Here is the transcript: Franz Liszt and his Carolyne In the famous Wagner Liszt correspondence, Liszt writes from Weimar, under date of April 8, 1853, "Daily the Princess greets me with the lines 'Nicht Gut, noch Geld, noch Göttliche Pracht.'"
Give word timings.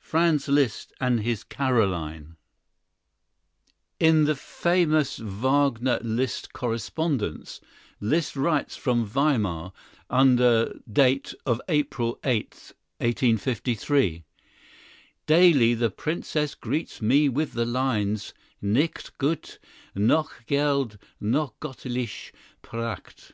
Franz 0.00 0.48
Liszt 0.48 0.94
and 1.00 1.20
his 1.20 1.44
Carolyne 1.44 2.36
In 4.00 4.24
the 4.24 4.34
famous 4.34 5.18
Wagner 5.18 5.98
Liszt 6.02 6.54
correspondence, 6.54 7.60
Liszt 8.00 8.36
writes 8.36 8.74
from 8.78 9.04
Weimar, 9.04 9.72
under 10.08 10.78
date 10.90 11.34
of 11.44 11.60
April 11.68 12.18
8, 12.24 12.72
1853, 13.00 14.24
"Daily 15.26 15.74
the 15.74 15.90
Princess 15.90 16.54
greets 16.54 17.02
me 17.02 17.28
with 17.28 17.52
the 17.52 17.66
lines 17.66 18.32
'Nicht 18.62 19.18
Gut, 19.18 19.58
noch 19.94 20.46
Geld, 20.46 20.96
noch 21.20 21.52
Göttliche 21.60 22.32
Pracht.'" 22.62 23.32